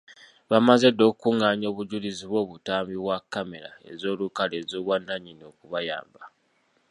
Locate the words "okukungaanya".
1.11-1.65